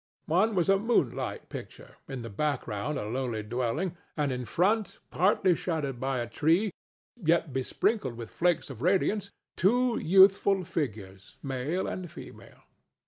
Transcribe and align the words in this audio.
One 0.25 0.55
was 0.55 0.67
a 0.67 0.79
moonlight 0.79 1.47
picture, 1.49 1.97
in 2.07 2.23
the 2.23 2.29
background 2.31 2.97
a 2.97 3.05
lowly 3.05 3.43
dwelling, 3.43 3.97
and 4.17 4.31
in 4.31 4.45
front, 4.45 4.97
partly 5.11 5.55
shadowed 5.55 5.99
by 5.99 6.21
a 6.21 6.27
tree, 6.27 6.71
yet 7.23 7.53
besprinkled 7.53 8.15
with 8.17 8.31
flakes 8.31 8.71
of 8.71 8.81
radiance, 8.81 9.29
two 9.55 9.99
youthful 10.01 10.63
figures, 10.63 11.37
male 11.43 11.85
and 11.85 12.09
female. 12.09 12.63